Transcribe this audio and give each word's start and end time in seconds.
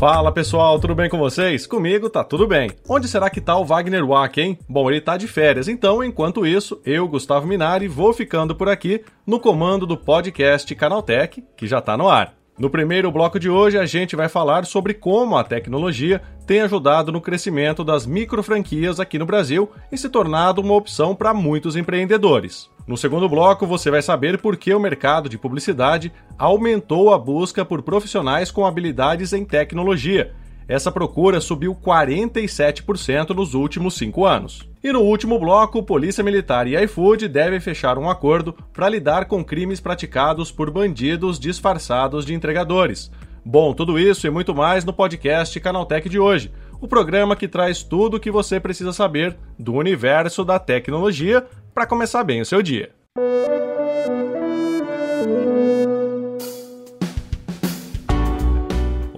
Fala 0.00 0.32
pessoal, 0.32 0.80
tudo 0.80 0.94
bem 0.94 1.10
com 1.10 1.18
vocês? 1.18 1.66
Comigo 1.66 2.08
tá 2.08 2.24
tudo 2.24 2.46
bem. 2.46 2.70
Onde 2.88 3.06
será 3.06 3.28
que 3.28 3.38
tá 3.38 3.54
o 3.58 3.66
Wagner 3.66 4.02
Wack, 4.02 4.40
hein? 4.40 4.58
Bom, 4.66 4.90
ele 4.90 4.98
tá 4.98 5.18
de 5.18 5.28
férias, 5.28 5.68
então 5.68 6.02
enquanto 6.02 6.46
isso, 6.46 6.80
eu, 6.86 7.06
Gustavo 7.06 7.46
Minari, 7.46 7.86
vou 7.86 8.10
ficando 8.14 8.54
por 8.54 8.66
aqui 8.66 9.04
no 9.26 9.38
comando 9.38 9.86
do 9.86 9.98
podcast 9.98 10.74
Canaltech, 10.74 11.44
que 11.54 11.66
já 11.66 11.82
tá 11.82 11.98
no 11.98 12.08
ar. 12.08 12.39
No 12.60 12.68
primeiro 12.68 13.10
bloco 13.10 13.40
de 13.40 13.48
hoje, 13.48 13.78
a 13.78 13.86
gente 13.86 14.14
vai 14.14 14.28
falar 14.28 14.66
sobre 14.66 14.92
como 14.92 15.34
a 15.34 15.42
tecnologia 15.42 16.20
tem 16.46 16.60
ajudado 16.60 17.10
no 17.10 17.18
crescimento 17.18 17.82
das 17.82 18.04
micro 18.04 18.42
franquias 18.42 19.00
aqui 19.00 19.18
no 19.18 19.24
Brasil 19.24 19.70
e 19.90 19.96
se 19.96 20.10
tornado 20.10 20.60
uma 20.60 20.74
opção 20.74 21.14
para 21.14 21.32
muitos 21.32 21.74
empreendedores. 21.74 22.68
No 22.86 22.98
segundo 22.98 23.26
bloco, 23.30 23.66
você 23.66 23.90
vai 23.90 24.02
saber 24.02 24.36
por 24.36 24.58
que 24.58 24.74
o 24.74 24.78
mercado 24.78 25.26
de 25.26 25.38
publicidade 25.38 26.12
aumentou 26.36 27.14
a 27.14 27.18
busca 27.18 27.64
por 27.64 27.80
profissionais 27.80 28.50
com 28.50 28.66
habilidades 28.66 29.32
em 29.32 29.42
tecnologia. 29.42 30.34
Essa 30.70 30.92
procura 30.92 31.40
subiu 31.40 31.74
47% 31.74 33.30
nos 33.30 33.54
últimos 33.54 33.94
cinco 33.94 34.24
anos. 34.24 34.68
E 34.84 34.92
no 34.92 35.00
último 35.00 35.36
bloco, 35.36 35.82
Polícia 35.82 36.22
Militar 36.22 36.68
e 36.68 36.80
iFood 36.84 37.26
devem 37.26 37.58
fechar 37.58 37.98
um 37.98 38.08
acordo 38.08 38.54
para 38.72 38.88
lidar 38.88 39.24
com 39.24 39.44
crimes 39.44 39.80
praticados 39.80 40.52
por 40.52 40.70
bandidos 40.70 41.40
disfarçados 41.40 42.24
de 42.24 42.34
entregadores. 42.34 43.10
Bom, 43.44 43.74
tudo 43.74 43.98
isso 43.98 44.28
e 44.28 44.30
muito 44.30 44.54
mais 44.54 44.84
no 44.84 44.92
podcast 44.92 45.58
Canaltech 45.58 46.08
de 46.08 46.20
hoje 46.20 46.52
o 46.80 46.86
programa 46.86 47.34
que 47.34 47.48
traz 47.48 47.82
tudo 47.82 48.18
o 48.18 48.20
que 48.20 48.30
você 48.30 48.60
precisa 48.60 48.92
saber 48.92 49.36
do 49.58 49.74
universo 49.74 50.44
da 50.44 50.60
tecnologia 50.60 51.44
para 51.74 51.84
começar 51.84 52.22
bem 52.22 52.40
o 52.42 52.46
seu 52.46 52.62
dia. 52.62 52.90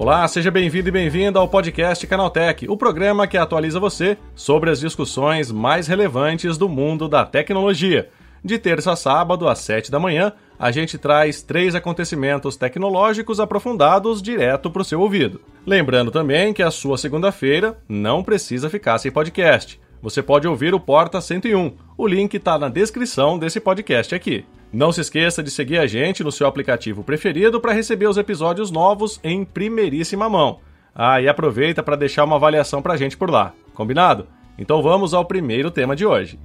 Olá, 0.02 0.26
seja 0.26 0.50
bem-vindo 0.50 0.88
e 0.88 0.90
bem-vinda 0.90 1.38
ao 1.38 1.46
podcast 1.46 2.04
Canaltech, 2.08 2.68
o 2.68 2.76
programa 2.76 3.24
que 3.24 3.38
atualiza 3.38 3.78
você 3.78 4.18
sobre 4.34 4.68
as 4.68 4.80
discussões 4.80 5.52
mais 5.52 5.86
relevantes 5.86 6.58
do 6.58 6.68
mundo 6.68 7.06
da 7.06 7.24
tecnologia. 7.24 8.10
De 8.44 8.58
terça 8.58 8.90
a 8.90 8.96
sábado, 8.96 9.48
às 9.48 9.60
7 9.60 9.92
da 9.92 10.00
manhã, 10.00 10.32
a 10.58 10.72
gente 10.72 10.98
traz 10.98 11.40
três 11.40 11.76
acontecimentos 11.76 12.56
tecnológicos 12.56 13.38
aprofundados 13.38 14.20
direto 14.20 14.72
para 14.72 14.82
o 14.82 14.84
seu 14.84 15.00
ouvido. 15.00 15.40
Lembrando 15.64 16.10
também 16.10 16.52
que 16.52 16.64
a 16.64 16.70
sua 16.72 16.98
segunda-feira 16.98 17.78
não 17.88 18.24
precisa 18.24 18.68
ficar 18.68 18.98
sem 18.98 19.12
podcast. 19.12 19.80
Você 20.02 20.20
pode 20.20 20.48
ouvir 20.48 20.74
o 20.74 20.80
Porta 20.80 21.20
101. 21.20 21.76
O 21.96 22.08
link 22.08 22.34
está 22.34 22.58
na 22.58 22.68
descrição 22.68 23.38
desse 23.38 23.60
podcast 23.60 24.12
aqui. 24.16 24.44
Não 24.72 24.90
se 24.90 25.02
esqueça 25.02 25.42
de 25.42 25.50
seguir 25.50 25.76
a 25.76 25.86
gente 25.86 26.24
no 26.24 26.32
seu 26.32 26.46
aplicativo 26.46 27.04
preferido 27.04 27.60
para 27.60 27.74
receber 27.74 28.06
os 28.06 28.16
episódios 28.16 28.70
novos 28.70 29.20
em 29.22 29.44
primeiríssima 29.44 30.30
mão. 30.30 30.60
Ah, 30.94 31.20
e 31.20 31.28
aproveita 31.28 31.82
para 31.82 31.94
deixar 31.94 32.24
uma 32.24 32.36
avaliação 32.36 32.80
para 32.80 32.94
a 32.94 32.96
gente 32.96 33.14
por 33.14 33.30
lá. 33.30 33.52
Combinado? 33.74 34.26
Então 34.58 34.82
vamos 34.82 35.12
ao 35.12 35.26
primeiro 35.26 35.70
tema 35.70 35.94
de 35.94 36.06
hoje. 36.06 36.38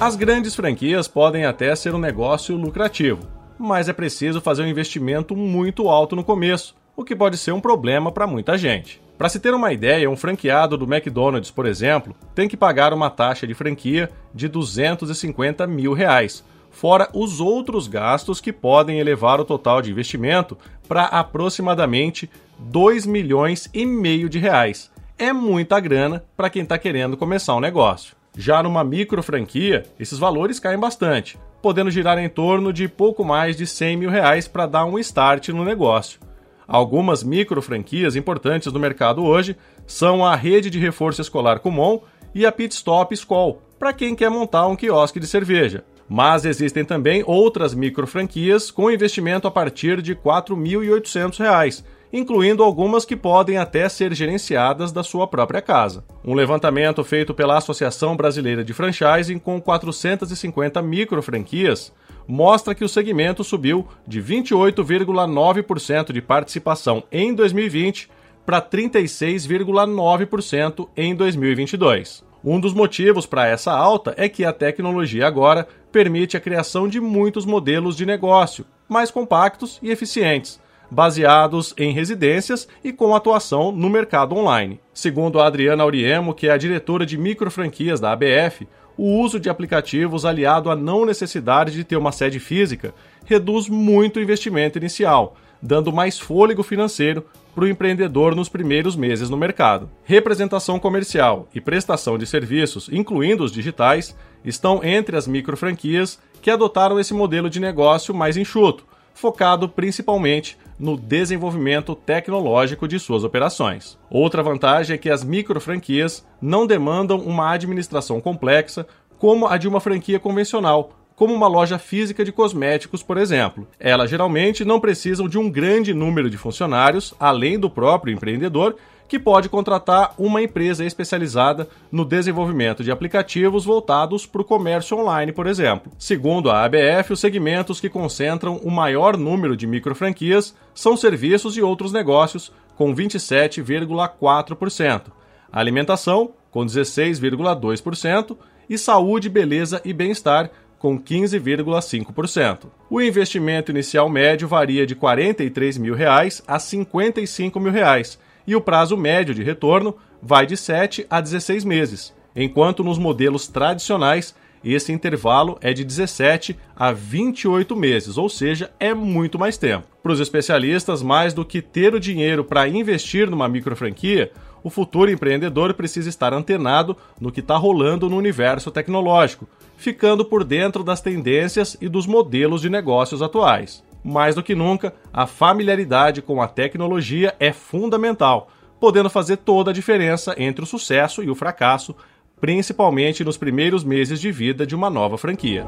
As 0.00 0.16
grandes 0.16 0.54
franquias 0.54 1.06
podem 1.06 1.44
até 1.44 1.74
ser 1.76 1.94
um 1.94 1.98
negócio 1.98 2.56
lucrativo, 2.56 3.28
mas 3.58 3.90
é 3.90 3.92
preciso 3.92 4.40
fazer 4.40 4.62
um 4.62 4.68
investimento 4.68 5.36
muito 5.36 5.88
alto 5.90 6.16
no 6.16 6.24
começo, 6.24 6.74
o 6.96 7.04
que 7.04 7.14
pode 7.14 7.36
ser 7.36 7.52
um 7.52 7.60
problema 7.60 8.10
para 8.10 8.26
muita 8.26 8.56
gente. 8.56 9.05
Para 9.18 9.30
se 9.30 9.40
ter 9.40 9.54
uma 9.54 9.72
ideia, 9.72 10.10
um 10.10 10.16
franqueado 10.16 10.76
do 10.76 10.84
McDonald's, 10.84 11.50
por 11.50 11.64
exemplo, 11.64 12.14
tem 12.34 12.46
que 12.48 12.56
pagar 12.56 12.92
uma 12.92 13.08
taxa 13.08 13.46
de 13.46 13.54
franquia 13.54 14.10
de 14.34 14.46
250 14.46 15.66
mil 15.66 15.94
reais, 15.94 16.44
fora 16.70 17.08
os 17.14 17.40
outros 17.40 17.88
gastos 17.88 18.42
que 18.42 18.52
podem 18.52 18.98
elevar 18.98 19.40
o 19.40 19.44
total 19.44 19.80
de 19.80 19.90
investimento 19.90 20.58
para 20.86 21.04
aproximadamente 21.04 22.28
2 22.58 23.06
milhões 23.06 23.70
e 23.72 23.86
meio 23.86 24.28
de 24.28 24.38
reais. 24.38 24.90
É 25.18 25.32
muita 25.32 25.80
grana 25.80 26.22
para 26.36 26.50
quem 26.50 26.62
está 26.62 26.76
querendo 26.76 27.16
começar 27.16 27.54
um 27.54 27.60
negócio. 27.60 28.14
Já 28.36 28.62
numa 28.62 28.84
micro 28.84 29.22
franquia, 29.22 29.84
esses 29.98 30.18
valores 30.18 30.60
caem 30.60 30.78
bastante, 30.78 31.38
podendo 31.62 31.90
girar 31.90 32.18
em 32.18 32.28
torno 32.28 32.70
de 32.70 32.86
pouco 32.86 33.24
mais 33.24 33.56
de 33.56 33.66
100 33.66 33.96
mil 33.96 34.10
reais 34.10 34.46
para 34.46 34.66
dar 34.66 34.84
um 34.84 34.98
start 34.98 35.48
no 35.48 35.64
negócio. 35.64 36.20
Algumas 36.66 37.22
micro 37.22 37.62
franquias 37.62 38.16
importantes 38.16 38.72
no 38.72 38.80
mercado 38.80 39.24
hoje 39.24 39.56
são 39.86 40.24
a 40.24 40.34
rede 40.34 40.68
de 40.68 40.78
reforço 40.78 41.20
escolar 41.20 41.60
Kumon 41.60 42.00
e 42.34 42.44
a 42.44 42.50
Pit 42.50 42.74
Stop 42.74 43.16
School, 43.16 43.62
para 43.78 43.92
quem 43.92 44.14
quer 44.14 44.30
montar 44.30 44.66
um 44.66 44.76
quiosque 44.76 45.20
de 45.20 45.26
cerveja. 45.26 45.84
Mas 46.08 46.44
existem 46.44 46.84
também 46.84 47.22
outras 47.26 47.74
micro 47.74 48.06
franquias 48.06 48.70
com 48.70 48.90
investimento 48.90 49.46
a 49.46 49.50
partir 49.50 50.02
de 50.02 50.12
R$ 50.12 50.20
4.800 50.24 51.84
incluindo 52.12 52.62
algumas 52.62 53.04
que 53.04 53.16
podem 53.16 53.58
até 53.58 53.88
ser 53.88 54.14
gerenciadas 54.14 54.92
da 54.92 55.02
sua 55.02 55.26
própria 55.26 55.60
casa. 55.60 56.04
Um 56.24 56.34
levantamento 56.34 57.02
feito 57.04 57.34
pela 57.34 57.58
Associação 57.58 58.16
Brasileira 58.16 58.64
de 58.64 58.72
Franchising 58.72 59.38
com 59.38 59.60
450 59.60 60.80
micro 60.82 61.22
franquias 61.22 61.92
mostra 62.26 62.74
que 62.74 62.84
o 62.84 62.88
segmento 62.88 63.44
subiu 63.44 63.86
de 64.06 64.22
28,9% 64.22 66.12
de 66.12 66.20
participação 66.20 67.04
em 67.10 67.34
2020 67.34 68.10
para 68.44 68.60
36,9% 68.62 70.88
em 70.96 71.14
2022. 71.14 72.24
Um 72.44 72.60
dos 72.60 72.72
motivos 72.72 73.26
para 73.26 73.48
essa 73.48 73.72
alta 73.72 74.14
é 74.16 74.28
que 74.28 74.44
a 74.44 74.52
tecnologia 74.52 75.26
agora 75.26 75.66
permite 75.90 76.36
a 76.36 76.40
criação 76.40 76.86
de 76.86 77.00
muitos 77.00 77.44
modelos 77.44 77.96
de 77.96 78.06
negócio, 78.06 78.64
mais 78.88 79.10
compactos 79.10 79.80
e 79.82 79.90
eficientes, 79.90 80.60
baseados 80.88 81.74
em 81.76 81.92
residências 81.92 82.68
e 82.84 82.92
com 82.92 83.16
atuação 83.16 83.72
no 83.72 83.90
mercado 83.90 84.36
online. 84.36 84.78
Segundo 84.94 85.40
a 85.40 85.46
Adriana 85.46 85.82
Auriemo, 85.82 86.34
que 86.34 86.46
é 86.46 86.52
a 86.52 86.56
diretora 86.56 87.04
de 87.04 87.18
micro 87.18 87.50
franquias 87.50 87.98
da 87.98 88.12
ABF, 88.12 88.68
o 88.96 89.20
uso 89.20 89.38
de 89.38 89.50
aplicativos 89.50 90.24
aliado 90.24 90.70
à 90.70 90.76
não 90.76 91.04
necessidade 91.04 91.72
de 91.72 91.84
ter 91.84 91.96
uma 91.96 92.12
sede 92.12 92.40
física 92.40 92.94
reduz 93.24 93.68
muito 93.68 94.18
o 94.18 94.22
investimento 94.22 94.78
inicial, 94.78 95.36
dando 95.60 95.92
mais 95.92 96.18
fôlego 96.18 96.62
financeiro 96.62 97.24
para 97.54 97.64
o 97.64 97.68
empreendedor 97.68 98.34
nos 98.34 98.48
primeiros 98.48 98.94
meses 98.94 99.30
no 99.30 99.36
mercado. 99.36 99.90
Representação 100.04 100.78
comercial 100.78 101.48
e 101.54 101.60
prestação 101.60 102.18
de 102.18 102.26
serviços, 102.26 102.88
incluindo 102.92 103.42
os 103.42 103.52
digitais, 103.52 104.16
estão 104.44 104.84
entre 104.84 105.16
as 105.16 105.26
micro 105.26 105.56
franquias 105.56 106.18
que 106.40 106.50
adotaram 106.50 107.00
esse 107.00 107.14
modelo 107.14 107.50
de 107.50 107.58
negócio 107.58 108.14
mais 108.14 108.36
enxuto, 108.36 108.84
focado 109.16 109.68
principalmente 109.68 110.58
no 110.78 110.96
desenvolvimento 110.96 111.94
tecnológico 111.94 112.86
de 112.86 112.98
suas 112.98 113.24
operações. 113.24 113.98
Outra 114.10 114.42
vantagem 114.42 114.94
é 114.94 114.98
que 114.98 115.08
as 115.08 115.24
micro 115.24 115.58
franquias 115.58 116.24
não 116.40 116.66
demandam 116.66 117.18
uma 117.18 117.50
administração 117.50 118.20
complexa 118.20 118.86
como 119.18 119.46
a 119.46 119.56
de 119.56 119.66
uma 119.66 119.80
franquia 119.80 120.20
convencional, 120.20 120.92
como 121.14 121.32
uma 121.32 121.48
loja 121.48 121.78
física 121.78 122.22
de 122.22 122.30
cosméticos, 122.30 123.02
por 123.02 123.16
exemplo. 123.16 123.66
Elas 123.80 124.10
geralmente 124.10 124.66
não 124.66 124.78
precisam 124.78 125.26
de 125.26 125.38
um 125.38 125.50
grande 125.50 125.94
número 125.94 126.28
de 126.28 126.36
funcionários, 126.36 127.14
além 127.18 127.58
do 127.58 127.70
próprio 127.70 128.12
empreendedor, 128.12 128.76
que 129.08 129.18
pode 129.18 129.48
contratar 129.48 130.14
uma 130.18 130.42
empresa 130.42 130.84
especializada 130.84 131.68
no 131.90 132.04
desenvolvimento 132.04 132.84
de 132.84 132.90
aplicativos 132.90 133.64
voltados 133.64 134.26
para 134.26 134.42
o 134.42 134.44
comércio 134.44 134.98
online, 134.98 135.32
por 135.32 135.46
exemplo. 135.46 135.90
Segundo 135.98 136.50
a 136.50 136.64
ABF, 136.64 137.12
os 137.12 137.20
segmentos 137.20 137.80
que 137.80 137.88
concentram 137.88 138.56
o 138.56 138.70
maior 138.70 139.16
número 139.16 139.56
de 139.56 139.66
micro 139.66 139.94
franquias 139.94 140.54
são 140.74 140.96
serviços 140.96 141.56
e 141.56 141.62
outros 141.62 141.92
negócios, 141.92 142.52
com 142.76 142.94
27,4%, 142.94 145.04
alimentação, 145.50 146.32
com 146.50 146.66
16,2%, 146.66 148.36
e 148.68 148.76
saúde, 148.76 149.28
beleza 149.28 149.80
e 149.84 149.92
bem-estar, 149.92 150.50
com 150.78 151.00
15,5%. 151.00 152.66
O 152.90 153.00
investimento 153.00 153.70
inicial 153.70 154.08
médio 154.08 154.46
varia 154.46 154.86
de 154.86 154.94
43 154.94 155.78
mil 155.78 155.94
reais 155.94 156.42
a 156.46 156.58
55 156.58 157.58
mil 157.58 157.72
reais, 157.72 158.18
e 158.46 158.54
o 158.54 158.60
prazo 158.60 158.96
médio 158.96 159.34
de 159.34 159.42
retorno 159.42 159.96
vai 160.22 160.46
de 160.46 160.56
7 160.56 161.06
a 161.10 161.20
16 161.20 161.64
meses, 161.64 162.14
enquanto 162.34 162.84
nos 162.84 162.98
modelos 162.98 163.48
tradicionais 163.48 164.34
esse 164.64 164.92
intervalo 164.92 165.58
é 165.60 165.72
de 165.72 165.84
17 165.84 166.56
a 166.74 166.90
28 166.90 167.76
meses, 167.76 168.18
ou 168.18 168.28
seja, 168.28 168.70
é 168.80 168.92
muito 168.92 169.38
mais 169.38 169.56
tempo. 169.56 169.86
Para 170.02 170.12
os 170.12 170.18
especialistas, 170.18 171.02
mais 171.02 171.32
do 171.32 171.44
que 171.44 171.62
ter 171.62 171.94
o 171.94 172.00
dinheiro 172.00 172.44
para 172.44 172.66
investir 172.66 173.30
numa 173.30 173.48
micro 173.48 173.76
franquia, 173.76 174.32
o 174.64 174.70
futuro 174.70 175.10
empreendedor 175.10 175.72
precisa 175.74 176.08
estar 176.08 176.34
antenado 176.34 176.96
no 177.20 177.30
que 177.30 177.38
está 177.38 177.56
rolando 177.56 178.10
no 178.10 178.16
universo 178.16 178.70
tecnológico, 178.72 179.46
ficando 179.76 180.24
por 180.24 180.42
dentro 180.42 180.82
das 180.82 181.00
tendências 181.00 181.76
e 181.80 181.88
dos 181.88 182.06
modelos 182.06 182.60
de 182.60 182.68
negócios 182.68 183.22
atuais 183.22 183.84
mais 184.06 184.36
do 184.36 184.42
que 184.42 184.54
nunca, 184.54 184.94
a 185.12 185.26
familiaridade 185.26 186.22
com 186.22 186.40
a 186.40 186.46
tecnologia 186.46 187.34
é 187.40 187.52
fundamental, 187.52 188.48
podendo 188.78 189.10
fazer 189.10 189.38
toda 189.38 189.72
a 189.72 189.74
diferença 189.74 190.32
entre 190.38 190.62
o 190.62 190.66
sucesso 190.66 191.24
e 191.24 191.28
o 191.28 191.34
fracasso, 191.34 191.94
principalmente 192.40 193.24
nos 193.24 193.36
primeiros 193.36 193.82
meses 193.82 194.20
de 194.20 194.30
vida 194.30 194.64
de 194.64 194.76
uma 194.76 194.88
nova 194.88 195.18
franquia. 195.18 195.66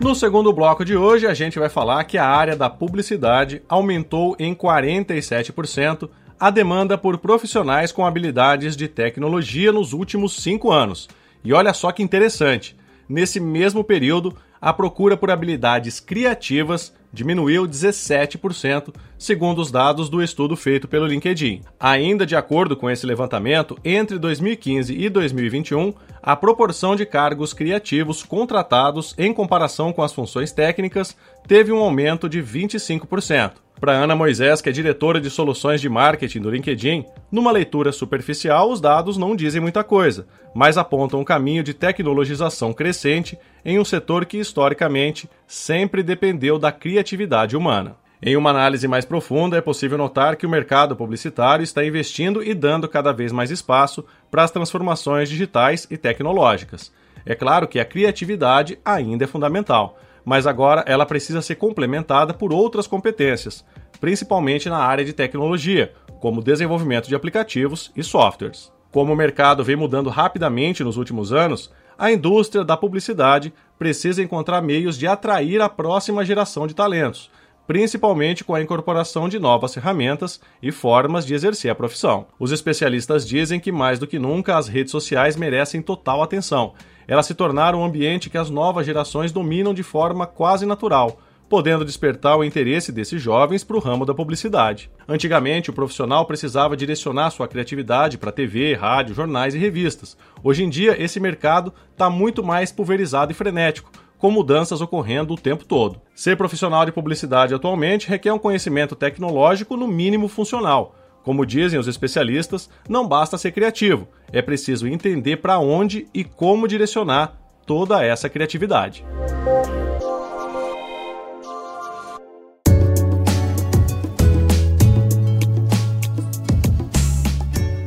No 0.00 0.14
segundo 0.14 0.50
bloco 0.50 0.82
de 0.82 0.96
hoje, 0.96 1.26
a 1.26 1.34
gente 1.34 1.58
vai 1.58 1.68
falar 1.68 2.04
que 2.04 2.16
a 2.16 2.24
área 2.24 2.56
da 2.56 2.70
publicidade 2.70 3.60
aumentou 3.68 4.34
em 4.38 4.54
47% 4.54 6.08
a 6.38 6.50
demanda 6.50 6.98
por 6.98 7.18
profissionais 7.18 7.92
com 7.92 8.04
habilidades 8.04 8.76
de 8.76 8.88
tecnologia 8.88 9.72
nos 9.72 9.92
últimos 9.92 10.36
cinco 10.36 10.70
anos. 10.70 11.08
E 11.42 11.52
olha 11.52 11.72
só 11.72 11.92
que 11.92 12.02
interessante: 12.02 12.76
nesse 13.08 13.40
mesmo 13.40 13.82
período, 13.82 14.36
a 14.60 14.72
procura 14.72 15.16
por 15.16 15.30
habilidades 15.30 16.00
criativas 16.00 16.92
diminuiu 17.12 17.66
17%, 17.66 18.94
segundo 19.16 19.60
os 19.60 19.70
dados 19.70 20.10
do 20.10 20.22
estudo 20.22 20.54
feito 20.54 20.86
pelo 20.86 21.06
LinkedIn. 21.06 21.62
Ainda 21.80 22.26
de 22.26 22.36
acordo 22.36 22.76
com 22.76 22.90
esse 22.90 23.06
levantamento, 23.06 23.78
entre 23.82 24.18
2015 24.18 24.94
e 24.94 25.08
2021, 25.08 25.94
a 26.22 26.36
proporção 26.36 26.94
de 26.94 27.06
cargos 27.06 27.54
criativos 27.54 28.22
contratados 28.22 29.14
em 29.16 29.32
comparação 29.32 29.92
com 29.92 30.02
as 30.02 30.12
funções 30.12 30.52
técnicas 30.52 31.16
teve 31.46 31.72
um 31.72 31.78
aumento 31.78 32.28
de 32.28 32.42
25%. 32.42 33.65
Para 33.78 33.92
Ana 33.92 34.16
Moisés, 34.16 34.62
que 34.62 34.70
é 34.70 34.72
diretora 34.72 35.20
de 35.20 35.28
soluções 35.28 35.82
de 35.82 35.88
marketing 35.88 36.40
do 36.40 36.50
LinkedIn, 36.50 37.04
numa 37.30 37.52
leitura 37.52 37.92
superficial, 37.92 38.70
os 38.70 38.80
dados 38.80 39.18
não 39.18 39.36
dizem 39.36 39.60
muita 39.60 39.84
coisa, 39.84 40.26
mas 40.54 40.78
apontam 40.78 41.20
um 41.20 41.24
caminho 41.24 41.62
de 41.62 41.74
tecnologização 41.74 42.72
crescente 42.72 43.38
em 43.62 43.78
um 43.78 43.84
setor 43.84 44.24
que 44.24 44.38
historicamente 44.38 45.28
sempre 45.46 46.02
dependeu 46.02 46.58
da 46.58 46.72
criatividade 46.72 47.54
humana. 47.54 47.96
Em 48.22 48.34
uma 48.34 48.48
análise 48.48 48.88
mais 48.88 49.04
profunda, 49.04 49.58
é 49.58 49.60
possível 49.60 49.98
notar 49.98 50.36
que 50.36 50.46
o 50.46 50.50
mercado 50.50 50.96
publicitário 50.96 51.62
está 51.62 51.84
investindo 51.84 52.42
e 52.42 52.54
dando 52.54 52.88
cada 52.88 53.12
vez 53.12 53.30
mais 53.30 53.50
espaço 53.50 54.02
para 54.30 54.42
as 54.42 54.50
transformações 54.50 55.28
digitais 55.28 55.86
e 55.90 55.98
tecnológicas. 55.98 56.90
É 57.26 57.34
claro 57.34 57.68
que 57.68 57.78
a 57.78 57.84
criatividade 57.84 58.78
ainda 58.82 59.24
é 59.24 59.26
fundamental, 59.26 59.98
mas 60.26 60.44
agora 60.44 60.82
ela 60.88 61.06
precisa 61.06 61.40
ser 61.40 61.54
complementada 61.54 62.34
por 62.34 62.52
outras 62.52 62.88
competências, 62.88 63.64
principalmente 64.00 64.68
na 64.68 64.78
área 64.78 65.04
de 65.04 65.12
tecnologia, 65.12 65.92
como 66.20 66.42
desenvolvimento 66.42 67.06
de 67.06 67.14
aplicativos 67.14 67.92
e 67.94 68.02
softwares. 68.02 68.72
Como 68.90 69.12
o 69.12 69.16
mercado 69.16 69.62
vem 69.62 69.76
mudando 69.76 70.10
rapidamente 70.10 70.82
nos 70.82 70.96
últimos 70.96 71.32
anos, 71.32 71.70
a 71.96 72.10
indústria 72.10 72.64
da 72.64 72.76
publicidade 72.76 73.54
precisa 73.78 74.20
encontrar 74.20 74.60
meios 74.60 74.98
de 74.98 75.06
atrair 75.06 75.60
a 75.60 75.68
próxima 75.68 76.24
geração 76.24 76.66
de 76.66 76.74
talentos, 76.74 77.30
principalmente 77.64 78.42
com 78.42 78.54
a 78.54 78.60
incorporação 78.60 79.28
de 79.28 79.38
novas 79.38 79.74
ferramentas 79.74 80.40
e 80.60 80.72
formas 80.72 81.24
de 81.24 81.34
exercer 81.34 81.70
a 81.70 81.74
profissão. 81.74 82.26
Os 82.36 82.50
especialistas 82.50 83.26
dizem 83.26 83.60
que 83.60 83.70
mais 83.70 84.00
do 84.00 84.08
que 84.08 84.18
nunca 84.18 84.56
as 84.56 84.66
redes 84.66 84.90
sociais 84.90 85.36
merecem 85.36 85.80
total 85.80 86.20
atenção 86.20 86.74
elas 87.06 87.26
se 87.26 87.34
tornaram 87.34 87.80
um 87.80 87.84
ambiente 87.84 88.28
que 88.28 88.38
as 88.38 88.50
novas 88.50 88.86
gerações 88.86 89.32
dominam 89.32 89.72
de 89.72 89.82
forma 89.82 90.26
quase 90.26 90.66
natural, 90.66 91.18
podendo 91.48 91.84
despertar 91.84 92.36
o 92.36 92.44
interesse 92.44 92.90
desses 92.90 93.22
jovens 93.22 93.62
para 93.62 93.76
o 93.76 93.80
ramo 93.80 94.04
da 94.04 94.14
publicidade. 94.14 94.90
Antigamente, 95.08 95.70
o 95.70 95.72
profissional 95.72 96.26
precisava 96.26 96.76
direcionar 96.76 97.30
sua 97.30 97.46
criatividade 97.46 98.18
para 98.18 98.32
TV, 98.32 98.74
rádio, 98.74 99.14
jornais 99.14 99.54
e 99.54 99.58
revistas. 99.58 100.16
Hoje 100.42 100.64
em 100.64 100.68
dia, 100.68 101.00
esse 101.00 101.20
mercado 101.20 101.72
está 101.92 102.10
muito 102.10 102.42
mais 102.42 102.72
pulverizado 102.72 103.30
e 103.30 103.34
frenético, 103.34 103.90
com 104.18 104.30
mudanças 104.30 104.80
ocorrendo 104.80 105.34
o 105.34 105.38
tempo 105.38 105.64
todo. 105.64 106.00
Ser 106.14 106.36
profissional 106.36 106.84
de 106.84 106.92
publicidade 106.92 107.54
atualmente 107.54 108.08
requer 108.08 108.32
um 108.32 108.38
conhecimento 108.38 108.96
tecnológico 108.96 109.76
no 109.76 109.86
mínimo 109.86 110.26
funcional 110.26 110.94
como 111.26 111.44
dizem 111.44 111.76
os 111.76 111.88
especialistas, 111.88 112.70
não 112.88 113.04
basta 113.04 113.36
ser 113.36 113.50
criativo, 113.50 114.06
é 114.32 114.40
preciso 114.40 114.86
entender 114.86 115.38
para 115.38 115.58
onde 115.58 116.06
e 116.14 116.22
como 116.22 116.68
direcionar 116.68 117.36
toda 117.66 118.00
essa 118.04 118.28
criatividade. 118.28 119.04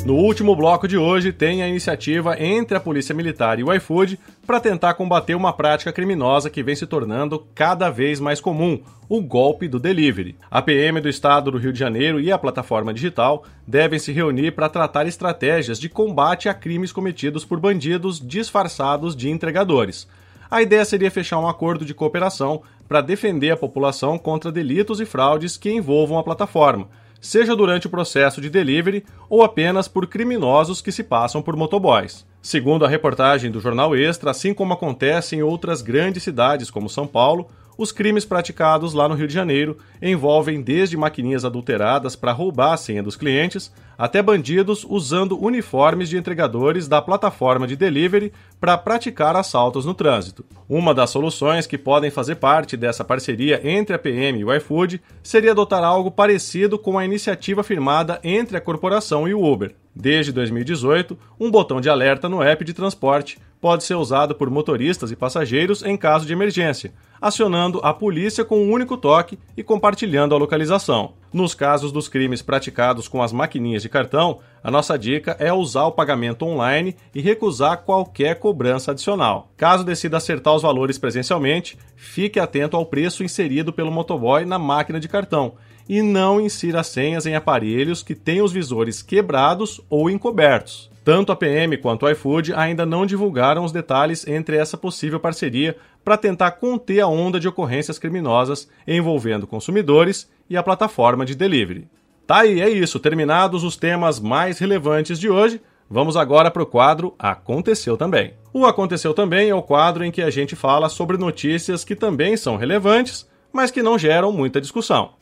No 0.09 0.15
último 0.15 0.55
bloco 0.55 0.87
de 0.87 0.97
hoje, 0.97 1.31
tem 1.31 1.61
a 1.61 1.67
iniciativa 1.67 2.35
entre 2.41 2.75
a 2.75 2.79
Polícia 2.79 3.13
Militar 3.13 3.59
e 3.59 3.63
o 3.63 3.71
iFood 3.71 4.19
para 4.43 4.59
tentar 4.59 4.95
combater 4.95 5.35
uma 5.35 5.53
prática 5.53 5.93
criminosa 5.93 6.49
que 6.49 6.63
vem 6.63 6.75
se 6.75 6.87
tornando 6.87 7.45
cada 7.53 7.91
vez 7.91 8.19
mais 8.19 8.41
comum, 8.41 8.81
o 9.07 9.21
golpe 9.21 9.67
do 9.67 9.79
delivery. 9.79 10.35
A 10.49 10.63
PM 10.63 10.99
do 10.99 11.07
Estado 11.07 11.51
do 11.51 11.59
Rio 11.59 11.71
de 11.71 11.77
Janeiro 11.77 12.19
e 12.19 12.31
a 12.31 12.39
plataforma 12.39 12.91
digital 12.91 13.43
devem 13.67 13.99
se 13.99 14.11
reunir 14.11 14.53
para 14.53 14.67
tratar 14.67 15.05
estratégias 15.05 15.79
de 15.79 15.87
combate 15.87 16.49
a 16.49 16.55
crimes 16.55 16.91
cometidos 16.91 17.45
por 17.45 17.59
bandidos 17.59 18.19
disfarçados 18.19 19.15
de 19.15 19.29
entregadores. 19.29 20.07
A 20.49 20.59
ideia 20.59 20.85
seria 20.85 21.11
fechar 21.11 21.37
um 21.37 21.47
acordo 21.47 21.85
de 21.85 21.93
cooperação 21.93 22.63
para 22.87 23.01
defender 23.01 23.51
a 23.51 23.57
população 23.57 24.17
contra 24.17 24.51
delitos 24.51 24.99
e 24.99 25.05
fraudes 25.05 25.55
que 25.55 25.71
envolvam 25.71 26.17
a 26.17 26.23
plataforma 26.23 26.87
seja 27.19 27.55
durante 27.55 27.87
o 27.87 27.89
processo 27.89 28.39
de 28.41 28.49
delivery 28.49 29.05
ou 29.29 29.43
apenas 29.43 29.87
por 29.87 30.07
criminosos 30.07 30.81
que 30.81 30.91
se 30.91 31.03
passam 31.03 31.41
por 31.41 31.55
motoboys. 31.55 32.25
Segundo 32.41 32.85
a 32.85 32.87
reportagem 32.87 33.51
do 33.51 33.59
jornal 33.59 33.95
Extra, 33.95 34.31
assim 34.31 34.53
como 34.53 34.73
acontece 34.73 35.35
em 35.35 35.43
outras 35.43 35.81
grandes 35.81 36.23
cidades 36.23 36.71
como 36.71 36.89
São 36.89 37.05
Paulo, 37.05 37.47
os 37.79 37.93
crimes 37.93 38.25
praticados 38.25 38.93
lá 38.93 39.07
no 39.07 39.15
Rio 39.15 39.25
de 39.25 39.33
Janeiro 39.33 39.77
envolvem 40.01 40.61
desde 40.61 40.97
maquininhas 40.97 41.45
adulteradas 41.45 42.13
para 42.13 42.33
roubar 42.33 42.73
a 42.73 42.77
senha 42.77 43.01
dos 43.01 43.15
clientes, 43.15 43.71
até 43.97 44.21
bandidos 44.21 44.85
usando 44.87 45.41
uniformes 45.41 46.09
de 46.09 46.17
entregadores 46.17 46.89
da 46.89 47.01
plataforma 47.01 47.65
de 47.65 47.77
delivery 47.77 48.33
para 48.59 48.77
praticar 48.77 49.33
assaltos 49.37 49.85
no 49.85 49.93
trânsito. 49.93 50.45
Uma 50.67 50.93
das 50.93 51.09
soluções 51.09 51.65
que 51.65 51.77
podem 51.77 52.11
fazer 52.11 52.35
parte 52.35 52.75
dessa 52.75 53.05
parceria 53.05 53.61
entre 53.63 53.95
a 53.95 53.99
PM 53.99 54.39
e 54.39 54.43
o 54.43 54.53
iFood 54.53 55.01
seria 55.23 55.51
adotar 55.51 55.81
algo 55.81 56.11
parecido 56.11 56.77
com 56.77 56.99
a 56.99 57.05
iniciativa 57.05 57.63
firmada 57.63 58.19
entre 58.25 58.57
a 58.57 58.61
corporação 58.61 59.25
e 59.25 59.33
o 59.33 59.41
Uber. 59.41 59.73
Desde 59.95 60.33
2018, 60.33 61.17
um 61.39 61.49
botão 61.49 61.79
de 61.79 61.89
alerta 61.89 62.27
no 62.27 62.43
app 62.43 62.61
de 62.65 62.73
transporte 62.73 63.39
pode 63.61 63.85
ser 63.85 63.95
usado 63.95 64.35
por 64.35 64.49
motoristas 64.49 65.11
e 65.11 65.15
passageiros 65.15 65.81
em 65.83 65.97
caso 65.97 66.25
de 66.25 66.33
emergência, 66.33 66.93
acionando 67.21 67.79
a 67.83 67.93
polícia 67.93 68.45
com 68.45 68.63
um 68.63 68.71
único 68.71 68.97
toque 68.97 69.37
e 69.55 69.63
compartilhando 69.63 70.33
a 70.33 70.37
localização. 70.37 71.13
Nos 71.31 71.53
casos 71.53 71.91
dos 71.91 72.07
crimes 72.07 72.41
praticados 72.41 73.07
com 73.07 73.21
as 73.21 73.31
maquininhas 73.31 73.83
de 73.83 73.89
cartão, 73.89 74.39
a 74.63 74.71
nossa 74.71 74.97
dica 74.97 75.35
é 75.39 75.53
usar 75.53 75.85
o 75.85 75.91
pagamento 75.91 76.43
online 76.43 76.95
e 77.13 77.21
recusar 77.21 77.83
qualquer 77.83 78.39
cobrança 78.39 78.91
adicional. 78.91 79.51
Caso 79.55 79.83
decida 79.83 80.17
acertar 80.17 80.55
os 80.55 80.63
valores 80.63 80.97
presencialmente, 80.97 81.77
fique 81.95 82.39
atento 82.39 82.75
ao 82.75 82.85
preço 82.85 83.23
inserido 83.23 83.71
pelo 83.71 83.91
motoboy 83.91 84.43
na 84.43 84.57
máquina 84.57 84.99
de 84.99 85.07
cartão 85.07 85.53
e 85.89 86.03
não 86.03 86.39
insira 86.39 86.83
senhas 86.83 87.25
em 87.25 87.35
aparelhos 87.35 88.03
que 88.03 88.13
tenham 88.13 88.45
os 88.45 88.51
visores 88.51 89.01
quebrados 89.01 89.81
ou 89.89 90.09
encobertos. 90.09 90.89
Tanto 91.03 91.31
a 91.31 91.35
PM 91.35 91.75
quanto 91.77 92.05
o 92.05 92.09
iFood 92.09 92.53
ainda 92.53 92.85
não 92.85 93.03
divulgaram 93.03 93.63
os 93.63 93.71
detalhes 93.71 94.27
entre 94.27 94.57
essa 94.57 94.77
possível 94.77 95.19
parceria 95.19 95.75
para 96.03 96.17
tentar 96.17 96.51
conter 96.51 97.01
a 97.01 97.07
onda 97.07 97.39
de 97.39 97.47
ocorrências 97.47 97.99
criminosas 97.99 98.69
envolvendo 98.87 99.47
consumidores 99.47 100.29
e 100.49 100.57
a 100.57 100.63
plataforma 100.63 101.25
de 101.25 101.35
delivery. 101.35 101.87
Tá 102.25 102.41
aí, 102.41 102.61
é 102.61 102.69
isso. 102.69 102.99
Terminados 102.99 103.63
os 103.63 103.75
temas 103.75 104.19
mais 104.19 104.59
relevantes 104.59 105.19
de 105.19 105.29
hoje, 105.29 105.61
vamos 105.89 106.15
agora 106.15 106.51
para 106.51 106.63
o 106.63 106.65
quadro 106.65 107.15
Aconteceu 107.17 107.97
Também. 107.97 108.33
O 108.53 108.65
Aconteceu 108.65 109.13
Também 109.13 109.49
é 109.49 109.55
o 109.55 109.63
quadro 109.63 110.03
em 110.03 110.11
que 110.11 110.21
a 110.21 110.29
gente 110.29 110.55
fala 110.55 110.89
sobre 110.89 111.17
notícias 111.17 111.83
que 111.83 111.95
também 111.95 112.37
são 112.37 112.55
relevantes, 112.55 113.27
mas 113.51 113.71
que 113.71 113.81
não 113.81 113.97
geram 113.97 114.31
muita 114.31 114.61
discussão. 114.61 115.13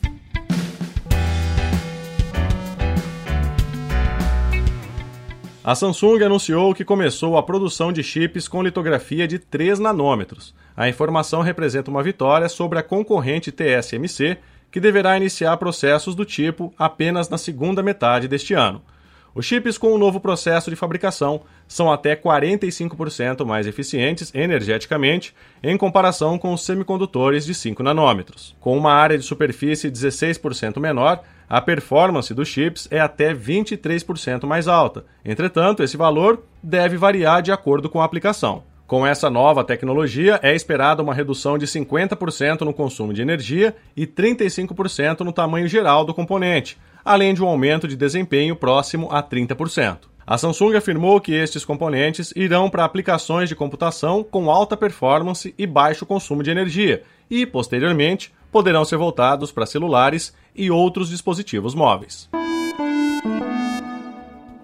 A 5.67 5.75
Samsung 5.75 6.23
anunciou 6.23 6.73
que 6.73 6.85
começou 6.85 7.35
a 7.37 7.43
produção 7.43 7.91
de 7.91 8.01
chips 8.01 8.47
com 8.47 8.63
litografia 8.63 9.27
de 9.27 9.37
3 9.37 9.79
nanômetros. 9.79 10.55
A 10.77 10.87
informação 10.87 11.41
representa 11.41 11.91
uma 11.91 12.01
vitória 12.01 12.47
sobre 12.47 12.79
a 12.79 12.81
concorrente 12.81 13.51
TSMC, 13.51 14.37
que 14.71 14.79
deverá 14.79 15.17
iniciar 15.17 15.57
processos 15.57 16.15
do 16.15 16.23
tipo 16.23 16.73
apenas 16.79 17.27
na 17.27 17.37
segunda 17.37 17.83
metade 17.83 18.29
deste 18.29 18.53
ano. 18.53 18.81
Os 19.37 19.45
chips 19.45 19.77
com 19.77 19.93
o 19.93 19.99
novo 19.99 20.19
processo 20.19 20.71
de 20.71 20.75
fabricação 20.75 21.41
são 21.67 21.91
até 21.91 22.15
45% 22.15 23.45
mais 23.45 23.67
eficientes 23.67 24.33
energeticamente 24.33 25.31
em 25.61 25.77
comparação 25.77 26.39
com 26.39 26.51
os 26.53 26.65
semicondutores 26.65 27.45
de 27.45 27.53
5 27.53 27.83
nanômetros. 27.83 28.55
Com 28.59 28.75
uma 28.75 28.91
área 28.91 29.15
de 29.15 29.23
superfície 29.23 29.91
16% 29.91 30.79
menor, 30.79 31.21
a 31.47 31.61
performance 31.61 32.33
dos 32.33 32.47
chips 32.47 32.87
é 32.89 32.99
até 32.99 33.31
23% 33.31 34.47
mais 34.47 34.67
alta. 34.67 35.05
Entretanto, 35.23 35.83
esse 35.83 35.95
valor 35.95 36.43
deve 36.63 36.97
variar 36.97 37.43
de 37.43 37.51
acordo 37.51 37.91
com 37.91 38.01
a 38.01 38.05
aplicação. 38.05 38.63
Com 38.87 39.05
essa 39.05 39.29
nova 39.29 39.63
tecnologia, 39.63 40.39
é 40.41 40.55
esperada 40.55 41.03
uma 41.03 41.13
redução 41.13 41.59
de 41.59 41.67
50% 41.67 42.61
no 42.61 42.73
consumo 42.73 43.13
de 43.13 43.21
energia 43.21 43.75
e 43.95 44.07
35% 44.07 45.19
no 45.19 45.33
tamanho 45.33 45.67
geral 45.67 46.05
do 46.05 46.13
componente, 46.13 46.77
além 47.07 47.33
de 47.33 47.41
um 47.41 47.47
aumento 47.47 47.87
de 47.87 47.95
desempenho 47.95 48.53
próximo 48.53 49.07
a 49.09 49.23
30%. 49.23 49.99
A 50.25 50.37
Samsung 50.37 50.75
afirmou 50.75 51.21
que 51.21 51.33
estes 51.33 51.63
componentes 51.63 52.33
irão 52.35 52.69
para 52.69 52.83
aplicações 52.83 53.47
de 53.47 53.55
computação 53.55 54.21
com 54.21 54.51
alta 54.51 54.75
performance 54.75 55.55
e 55.57 55.65
baixo 55.65 56.05
consumo 56.05 56.43
de 56.43 56.51
energia 56.51 57.03
e, 57.31 57.45
posteriormente, 57.45 58.33
poderão 58.51 58.83
ser 58.83 58.97
voltados 58.97 59.53
para 59.53 59.65
celulares 59.65 60.35
e 60.53 60.69
outros 60.69 61.07
dispositivos 61.09 61.73
móveis. 61.73 62.29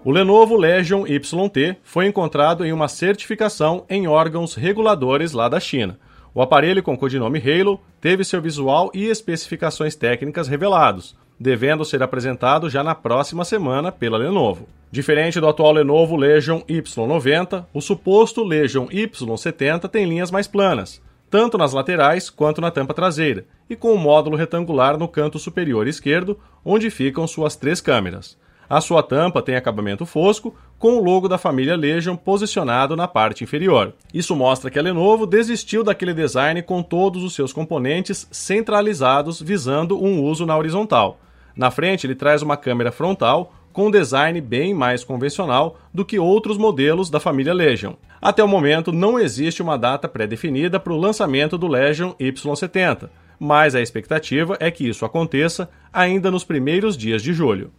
O 0.03 0.11
Lenovo 0.11 0.57
Legion 0.57 1.05
YT 1.07 1.77
foi 1.81 2.07
encontrado 2.07 2.65
em 2.65 2.73
uma 2.73 2.89
certificação 2.89 3.85
em 3.89 4.05
órgãos 4.05 4.53
reguladores 4.53 5.31
lá 5.31 5.47
da 5.47 5.61
China. 5.61 5.97
O 6.35 6.41
aparelho 6.41 6.83
com 6.83 6.97
codinome 6.97 7.39
Halo 7.39 7.79
teve 8.01 8.25
seu 8.25 8.41
visual 8.41 8.91
e 8.93 9.05
especificações 9.05 9.95
técnicas 9.95 10.49
revelados, 10.49 11.15
devendo 11.39 11.83
ser 11.83 12.01
apresentado 12.03 12.69
já 12.69 12.83
na 12.83 12.95
próxima 12.95 13.43
semana 13.43 13.91
pela 13.91 14.17
Lenovo. 14.17 14.67
Diferente 14.91 15.39
do 15.39 15.47
atual 15.47 15.73
Lenovo 15.73 16.15
Legion 16.15 16.61
Y90, 16.69 17.65
o 17.73 17.81
suposto 17.81 18.43
Legion 18.43 18.87
Y70 18.87 19.89
tem 19.89 20.05
linhas 20.05 20.29
mais 20.29 20.47
planas, 20.47 21.01
tanto 21.29 21.57
nas 21.57 21.73
laterais 21.73 22.29
quanto 22.29 22.61
na 22.61 22.69
tampa 22.69 22.93
traseira, 22.93 23.45
e 23.69 23.75
com 23.75 23.91
um 23.93 23.97
módulo 23.97 24.37
retangular 24.37 24.97
no 24.97 25.07
canto 25.07 25.39
superior 25.39 25.87
esquerdo, 25.87 26.39
onde 26.63 26.91
ficam 26.91 27.25
suas 27.25 27.55
três 27.55 27.81
câmeras. 27.81 28.37
A 28.69 28.81
sua 28.81 29.03
tampa 29.03 29.41
tem 29.41 29.55
acabamento 29.55 30.05
fosco, 30.05 30.55
com 30.79 30.97
o 30.97 31.03
logo 31.03 31.27
da 31.27 31.37
família 31.37 31.75
Legion 31.75 32.15
posicionado 32.15 32.95
na 32.95 33.07
parte 33.07 33.43
inferior. 33.43 33.93
Isso 34.13 34.35
mostra 34.35 34.69
que 34.69 34.79
a 34.79 34.81
Lenovo 34.81 35.25
desistiu 35.25 35.83
daquele 35.83 36.13
design 36.13 36.61
com 36.61 36.81
todos 36.81 37.23
os 37.23 37.33
seus 37.33 37.53
componentes 37.53 38.27
centralizados 38.31 39.41
visando 39.41 40.01
um 40.01 40.21
uso 40.21 40.45
na 40.45 40.57
horizontal. 40.57 41.19
Na 41.55 41.69
frente, 41.69 42.07
ele 42.07 42.15
traz 42.15 42.41
uma 42.41 42.57
câmera 42.57 42.91
frontal 42.91 43.53
com 43.71 43.87
um 43.87 43.91
design 43.91 44.39
bem 44.39 44.73
mais 44.73 45.03
convencional 45.03 45.77
do 45.93 46.05
que 46.05 46.19
outros 46.19 46.57
modelos 46.57 47.09
da 47.09 47.19
família 47.19 47.53
Legion. 47.53 47.93
Até 48.21 48.43
o 48.43 48.47
momento, 48.47 48.91
não 48.91 49.19
existe 49.19 49.61
uma 49.61 49.77
data 49.77 50.07
pré-definida 50.07 50.79
para 50.79 50.93
o 50.93 50.97
lançamento 50.97 51.57
do 51.57 51.67
Legion 51.67 52.11
Y70, 52.19 53.09
mas 53.39 53.75
a 53.75 53.81
expectativa 53.81 54.55
é 54.59 54.69
que 54.71 54.87
isso 54.87 55.05
aconteça 55.05 55.69
ainda 55.91 56.31
nos 56.31 56.43
primeiros 56.43 56.95
dias 56.95 57.21
de 57.21 57.33
julho. 57.33 57.71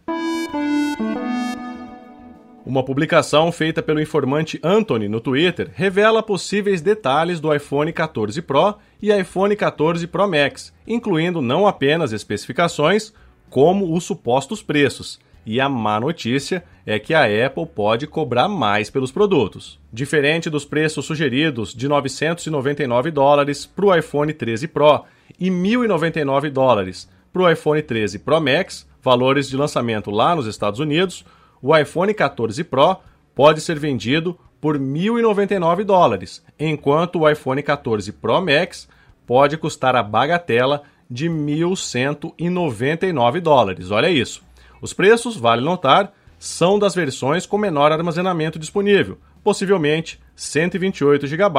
Uma 2.65 2.81
publicação 2.81 3.51
feita 3.51 3.83
pelo 3.83 4.01
informante 4.01 4.59
Anthony 4.63 5.07
no 5.07 5.21
Twitter 5.21 5.69
revela 5.75 6.23
possíveis 6.23 6.81
detalhes 6.81 7.39
do 7.39 7.53
iPhone 7.53 7.93
14 7.93 8.41
Pro 8.41 8.73
e 8.99 9.13
iPhone 9.13 9.55
14 9.55 10.07
Pro 10.07 10.27
Max, 10.27 10.73
incluindo 10.87 11.43
não 11.43 11.67
apenas 11.67 12.11
especificações, 12.11 13.13
como 13.51 13.93
os 13.93 14.03
supostos 14.03 14.63
preços. 14.63 15.19
E 15.45 15.61
a 15.61 15.69
má 15.69 15.99
notícia 15.99 16.63
é 16.87 16.97
que 16.97 17.13
a 17.13 17.25
Apple 17.45 17.67
pode 17.67 18.07
cobrar 18.07 18.49
mais 18.49 18.89
pelos 18.89 19.11
produtos. 19.11 19.79
Diferente 19.93 20.49
dos 20.49 20.65
preços 20.65 21.05
sugeridos 21.05 21.71
de 21.71 21.87
999 21.87 23.11
dólares 23.11 23.63
para 23.63 23.85
o 23.85 23.95
iPhone 23.95 24.33
13 24.33 24.67
Pro 24.69 25.03
e 25.39 25.51
1.099 25.51 26.49
dólares 26.49 27.07
para 27.31 27.43
o 27.43 27.49
iPhone 27.51 27.79
13 27.83 28.17
Pro 28.17 28.41
Max, 28.41 28.87
valores 29.03 29.47
de 29.47 29.55
lançamento 29.55 30.09
lá 30.09 30.35
nos 30.35 30.47
Estados 30.47 30.79
Unidos, 30.79 31.23
o 31.67 31.75
iPhone 31.75 32.13
14 32.13 32.63
Pro 32.63 32.97
pode 33.33 33.59
ser 33.59 33.79
vendido 33.79 34.37
por 34.61 34.77
1.099 34.77 35.83
dólares, 35.83 36.45
enquanto 36.59 37.21
o 37.21 37.27
iPhone 37.27 37.63
14 37.63 38.11
Pro 38.11 38.39
Max 38.39 38.87
pode 39.25 39.57
custar 39.57 39.95
a 39.95 40.03
bagatela 40.03 40.83
de 41.09 41.27
1.199 41.27 43.41
dólares. 43.41 43.89
Olha 43.89 44.11
isso. 44.11 44.43
Os 44.79 44.93
preços, 44.93 45.35
vale 45.35 45.63
notar, 45.63 46.13
são 46.37 46.77
das 46.77 46.93
versões 46.93 47.47
com 47.47 47.57
menor 47.57 47.91
armazenamento 47.91 48.59
disponível, 48.59 49.17
possivelmente 49.43 50.19
128 50.35 51.25
GB 51.25 51.49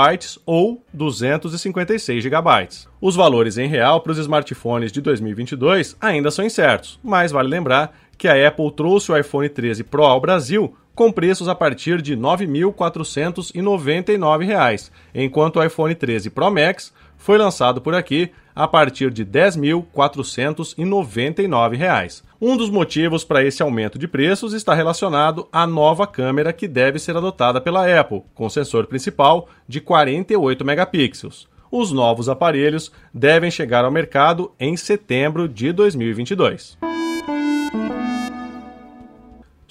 ou 0.44 0.84
256 0.92 2.22
GB. 2.22 2.68
Os 3.00 3.16
valores 3.16 3.58
em 3.58 3.66
real 3.66 4.00
para 4.00 4.12
os 4.12 4.18
smartphones 4.18 4.92
de 4.92 5.00
2022 5.00 5.96
ainda 6.00 6.30
são 6.30 6.44
incertos, 6.44 7.00
mas 7.02 7.32
vale 7.32 7.48
lembrar 7.48 7.92
que 8.16 8.28
a 8.28 8.48
Apple 8.48 8.72
trouxe 8.72 9.12
o 9.12 9.16
iPhone 9.16 9.48
13 9.48 9.84
Pro 9.84 10.04
ao 10.04 10.20
Brasil 10.20 10.74
com 10.96 11.12
preços 11.12 11.46
a 11.46 11.54
partir 11.54 12.00
de 12.00 12.14
R$ 12.14 12.20
9.499, 12.20 14.90
enquanto 15.14 15.56
o 15.56 15.64
iPhone 15.64 15.94
13 15.94 16.30
Pro 16.30 16.50
Max 16.50 16.90
foi 17.18 17.36
lançado 17.36 17.82
por 17.82 17.94
aqui 17.94 18.30
a 18.54 18.66
partir 18.66 19.10
de 19.10 19.22
R$ 19.22 19.28
10.499. 19.28 22.22
Um 22.40 22.56
dos 22.56 22.70
motivos 22.70 23.24
para 23.24 23.44
esse 23.44 23.62
aumento 23.62 23.98
de 23.98 24.08
preços 24.08 24.54
está 24.54 24.72
relacionado 24.72 25.46
à 25.52 25.66
nova 25.66 26.06
câmera 26.06 26.54
que 26.54 26.66
deve 26.66 26.98
ser 26.98 27.14
adotada 27.14 27.60
pela 27.60 27.84
Apple, 28.00 28.22
com 28.34 28.48
sensor 28.48 28.86
principal 28.86 29.50
de 29.68 29.82
48 29.82 30.64
megapixels. 30.64 31.46
Os 31.70 31.92
novos 31.92 32.30
aparelhos 32.30 32.90
devem 33.12 33.50
chegar 33.50 33.84
ao 33.84 33.90
mercado 33.90 34.50
em 34.58 34.78
setembro 34.78 35.46
de 35.46 35.72
2022 35.72 36.78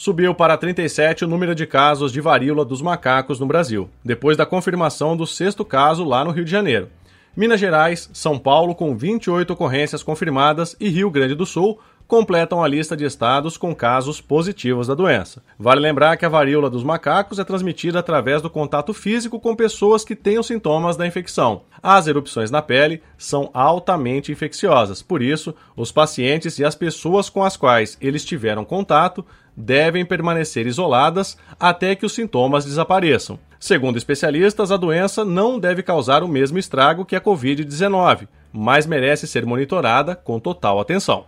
subiu 0.05 0.35
para 0.35 0.55
37 0.55 1.25
o 1.25 1.27
número 1.27 1.55
de 1.55 1.65
casos 1.65 2.11
de 2.11 2.21
varíola 2.21 2.63
dos 2.63 2.79
macacos 2.79 3.39
no 3.39 3.47
Brasil, 3.47 3.89
depois 4.03 4.37
da 4.37 4.45
confirmação 4.45 5.17
do 5.17 5.25
sexto 5.25 5.65
caso 5.65 6.03
lá 6.03 6.23
no 6.23 6.29
Rio 6.29 6.45
de 6.45 6.51
Janeiro. 6.51 6.89
Minas 7.35 7.59
Gerais, 7.59 8.07
São 8.13 8.37
Paulo, 8.37 8.75
com 8.75 8.95
28 8.95 9.51
ocorrências 9.51 10.03
confirmadas, 10.03 10.75
e 10.79 10.89
Rio 10.89 11.09
Grande 11.09 11.33
do 11.33 11.43
Sul 11.43 11.79
completam 12.07 12.63
a 12.63 12.67
lista 12.67 12.95
de 12.95 13.03
estados 13.03 13.57
com 13.57 13.73
casos 13.73 14.21
positivos 14.21 14.85
da 14.85 14.93
doença. 14.93 15.41
Vale 15.57 15.81
lembrar 15.81 16.17
que 16.17 16.25
a 16.25 16.29
varíola 16.29 16.69
dos 16.69 16.83
macacos 16.83 17.39
é 17.39 17.43
transmitida 17.43 17.97
através 17.97 18.43
do 18.43 18.49
contato 18.49 18.93
físico 18.93 19.39
com 19.39 19.55
pessoas 19.55 20.05
que 20.05 20.15
os 20.37 20.45
sintomas 20.45 20.95
da 20.95 21.07
infecção. 21.07 21.63
As 21.81 22.05
erupções 22.05 22.51
na 22.51 22.61
pele 22.61 23.01
são 23.17 23.49
altamente 23.53 24.31
infecciosas, 24.31 25.01
por 25.01 25.21
isso, 25.21 25.55
os 25.75 25.91
pacientes 25.91 26.59
e 26.59 26.63
as 26.63 26.75
pessoas 26.75 27.27
com 27.27 27.43
as 27.43 27.57
quais 27.57 27.97
eles 27.99 28.23
tiveram 28.23 28.63
contato 28.63 29.25
devem 29.55 30.05
permanecer 30.05 30.67
isoladas 30.67 31.37
até 31.59 31.95
que 31.95 32.05
os 32.05 32.13
sintomas 32.13 32.65
desapareçam. 32.65 33.39
Segundo 33.59 33.97
especialistas, 33.97 34.71
a 34.71 34.77
doença 34.77 35.23
não 35.23 35.59
deve 35.59 35.81
causar 35.81 36.23
o 36.23 36.27
mesmo 36.27 36.57
estrago 36.57 37.05
que 37.05 37.15
a 37.15 37.21
Covid-19, 37.21 38.27
mas 38.51 38.85
merece 38.85 39.27
ser 39.27 39.45
monitorada 39.45 40.15
com 40.15 40.39
total 40.39 40.79
atenção. 40.79 41.25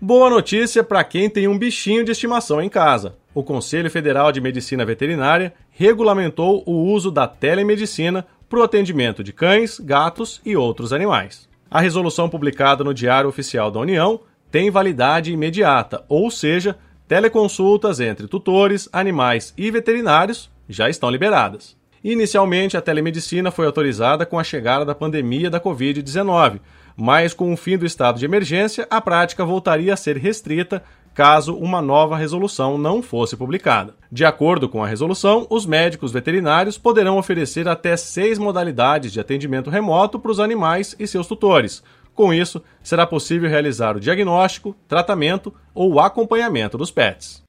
Boa 0.00 0.30
notícia 0.30 0.84
para 0.84 1.02
quem 1.02 1.28
tem 1.28 1.48
um 1.48 1.58
bichinho 1.58 2.04
de 2.04 2.12
estimação 2.12 2.62
em 2.62 2.68
casa. 2.68 3.16
O 3.34 3.42
Conselho 3.42 3.90
Federal 3.90 4.30
de 4.30 4.40
Medicina 4.40 4.84
Veterinária 4.84 5.52
regulamentou 5.70 6.62
o 6.64 6.72
uso 6.92 7.10
da 7.10 7.26
telemedicina 7.26 8.24
para 8.48 8.60
o 8.60 8.62
atendimento 8.62 9.24
de 9.24 9.32
cães, 9.32 9.80
gatos 9.80 10.40
e 10.44 10.56
outros 10.56 10.92
animais. 10.92 11.48
A 11.68 11.80
resolução 11.80 12.28
publicada 12.28 12.84
no 12.84 12.94
Diário 12.94 13.28
Oficial 13.28 13.70
da 13.70 13.80
União 13.80 14.20
tem 14.56 14.70
validade 14.70 15.30
imediata, 15.30 16.02
ou 16.08 16.30
seja, 16.30 16.78
teleconsultas 17.06 18.00
entre 18.00 18.26
tutores, 18.26 18.88
animais 18.90 19.52
e 19.54 19.70
veterinários 19.70 20.50
já 20.66 20.88
estão 20.88 21.10
liberadas. 21.10 21.76
Inicialmente, 22.02 22.74
a 22.74 22.80
telemedicina 22.80 23.50
foi 23.50 23.66
autorizada 23.66 24.24
com 24.24 24.38
a 24.38 24.42
chegada 24.42 24.82
da 24.82 24.94
pandemia 24.94 25.50
da 25.50 25.60
Covid-19, 25.60 26.60
mas 26.96 27.34
com 27.34 27.52
o 27.52 27.56
fim 27.56 27.76
do 27.76 27.84
estado 27.84 28.18
de 28.18 28.24
emergência, 28.24 28.86
a 28.88 28.98
prática 28.98 29.44
voltaria 29.44 29.92
a 29.92 29.96
ser 29.96 30.16
restrita 30.16 30.82
caso 31.12 31.54
uma 31.54 31.82
nova 31.82 32.16
resolução 32.16 32.78
não 32.78 33.02
fosse 33.02 33.36
publicada. 33.36 33.94
De 34.10 34.24
acordo 34.24 34.70
com 34.70 34.82
a 34.82 34.86
resolução, 34.86 35.46
os 35.50 35.66
médicos 35.66 36.12
veterinários 36.12 36.78
poderão 36.78 37.18
oferecer 37.18 37.68
até 37.68 37.94
seis 37.94 38.38
modalidades 38.38 39.12
de 39.12 39.20
atendimento 39.20 39.68
remoto 39.68 40.18
para 40.18 40.30
os 40.30 40.40
animais 40.40 40.96
e 40.98 41.06
seus 41.06 41.26
tutores, 41.26 41.82
com 42.16 42.32
isso, 42.32 42.62
será 42.82 43.06
possível 43.06 43.48
realizar 43.48 43.96
o 43.96 44.00
diagnóstico, 44.00 44.74
tratamento 44.88 45.54
ou 45.74 46.00
acompanhamento 46.00 46.76
dos 46.76 46.90
pets. 46.90 47.44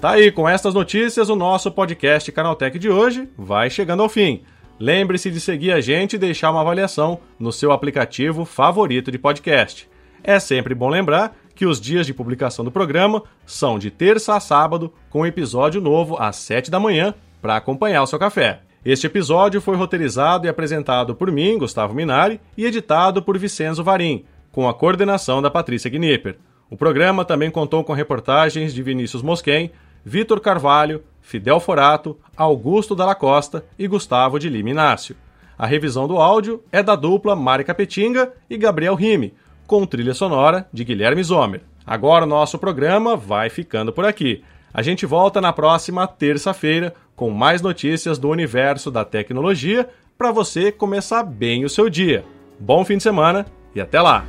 Tá 0.00 0.10
aí, 0.10 0.30
com 0.30 0.48
estas 0.48 0.74
notícias, 0.74 1.28
o 1.28 1.36
nosso 1.36 1.70
podcast 1.70 2.30
Canaltech 2.30 2.78
de 2.78 2.90
hoje 2.90 3.28
vai 3.38 3.70
chegando 3.70 4.02
ao 4.02 4.08
fim. 4.08 4.42
Lembre-se 4.78 5.30
de 5.30 5.40
seguir 5.40 5.72
a 5.72 5.80
gente 5.80 6.14
e 6.14 6.18
deixar 6.18 6.50
uma 6.50 6.60
avaliação 6.60 7.18
no 7.38 7.50
seu 7.50 7.72
aplicativo 7.72 8.44
favorito 8.44 9.10
de 9.10 9.18
podcast. 9.18 9.88
É 10.22 10.38
sempre 10.38 10.74
bom 10.74 10.88
lembrar 10.88 11.34
que 11.54 11.64
os 11.64 11.80
dias 11.80 12.06
de 12.06 12.12
publicação 12.12 12.64
do 12.64 12.70
programa 12.70 13.22
são 13.46 13.78
de 13.78 13.90
terça 13.90 14.34
a 14.34 14.40
sábado, 14.40 14.92
com 15.08 15.24
episódio 15.26 15.80
novo 15.80 16.16
às 16.20 16.36
7 16.36 16.70
da 16.70 16.78
manhã 16.78 17.14
para 17.40 17.56
acompanhar 17.56 18.02
o 18.02 18.06
seu 18.06 18.18
café. 18.18 18.65
Este 18.86 19.08
episódio 19.08 19.60
foi 19.60 19.74
roteirizado 19.74 20.46
e 20.46 20.48
apresentado 20.48 21.12
por 21.12 21.32
mim, 21.32 21.58
Gustavo 21.58 21.92
Minari, 21.92 22.40
e 22.56 22.64
editado 22.64 23.20
por 23.20 23.36
Vicenzo 23.36 23.82
Varim, 23.82 24.24
com 24.52 24.68
a 24.68 24.72
coordenação 24.72 25.42
da 25.42 25.50
Patrícia 25.50 25.90
Gnipper. 25.90 26.38
O 26.70 26.76
programa 26.76 27.24
também 27.24 27.50
contou 27.50 27.82
com 27.82 27.92
reportagens 27.92 28.72
de 28.72 28.84
Vinícius 28.84 29.22
Mosquen, 29.22 29.72
Vitor 30.04 30.38
Carvalho, 30.38 31.02
Fidel 31.20 31.58
Forato, 31.58 32.16
Augusto 32.36 32.94
Dalla 32.94 33.16
Costa 33.16 33.64
e 33.76 33.88
Gustavo 33.88 34.38
de 34.38 34.48
Lima 34.48 34.70
Inácio. 34.70 35.16
A 35.58 35.66
revisão 35.66 36.06
do 36.06 36.18
áudio 36.18 36.62
é 36.70 36.80
da 36.80 36.94
dupla 36.94 37.34
Mari 37.34 37.64
Capetinga 37.64 38.32
e 38.48 38.56
Gabriel 38.56 38.94
Rime, 38.94 39.34
com 39.66 39.84
trilha 39.84 40.14
sonora 40.14 40.68
de 40.72 40.84
Guilherme 40.84 41.24
Zomer. 41.24 41.62
Agora 41.84 42.24
o 42.24 42.28
nosso 42.28 42.56
programa 42.56 43.16
vai 43.16 43.50
ficando 43.50 43.92
por 43.92 44.04
aqui. 44.04 44.44
A 44.76 44.82
gente 44.82 45.06
volta 45.06 45.40
na 45.40 45.54
próxima 45.54 46.06
terça-feira 46.06 46.92
com 47.14 47.30
mais 47.30 47.62
notícias 47.62 48.18
do 48.18 48.28
universo 48.28 48.90
da 48.90 49.06
tecnologia 49.06 49.88
para 50.18 50.30
você 50.30 50.70
começar 50.70 51.22
bem 51.22 51.64
o 51.64 51.68
seu 51.70 51.88
dia. 51.88 52.26
Bom 52.60 52.84
fim 52.84 52.98
de 52.98 53.02
semana 53.02 53.46
e 53.74 53.80
até 53.80 53.98
lá! 54.02 54.26